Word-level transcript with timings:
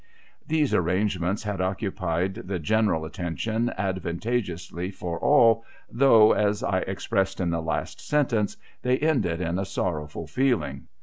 These 0.47 0.73
arrangements 0.73 1.43
had 1.43 1.61
occupied 1.61 2.33
the 2.33 2.57
general 2.57 3.05
attention 3.05 3.71
advan 3.77 4.19
tageously 4.19 4.91
for 4.91 5.19
all, 5.19 5.63
though 5.91 6.31
(as 6.31 6.63
I 6.63 6.79
expressed 6.79 7.39
in 7.39 7.51
the 7.51 7.61
last 7.61 8.01
sentence) 8.01 8.57
they 8.81 8.97
ended 8.97 9.41
in 9.41 9.59
a 9.59 9.63
sorrowful 9.65 10.25
feeling. 10.25 10.87